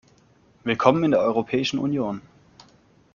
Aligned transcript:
Willkommen 0.63 1.03
in 1.03 1.11
der 1.11 1.19
Europäischen 1.19 1.77
Union! 1.77 2.21